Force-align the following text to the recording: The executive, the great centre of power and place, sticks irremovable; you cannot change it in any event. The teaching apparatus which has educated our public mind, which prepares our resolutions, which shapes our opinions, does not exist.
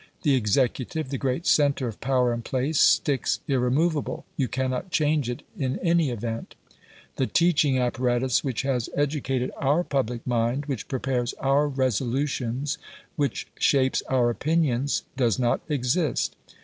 The 0.23 0.33
executive, 0.33 1.09
the 1.09 1.19
great 1.19 1.45
centre 1.45 1.87
of 1.87 2.01
power 2.01 2.33
and 2.33 2.43
place, 2.43 2.79
sticks 2.79 3.39
irremovable; 3.47 4.25
you 4.35 4.47
cannot 4.47 4.89
change 4.89 5.29
it 5.29 5.43
in 5.55 5.77
any 5.77 6.09
event. 6.09 6.55
The 7.17 7.27
teaching 7.27 7.77
apparatus 7.77 8.43
which 8.43 8.63
has 8.63 8.89
educated 8.95 9.51
our 9.57 9.83
public 9.83 10.25
mind, 10.25 10.65
which 10.65 10.87
prepares 10.87 11.35
our 11.35 11.67
resolutions, 11.67 12.79
which 13.15 13.45
shapes 13.59 14.01
our 14.09 14.31
opinions, 14.31 15.03
does 15.17 15.37
not 15.37 15.61
exist. 15.69 16.35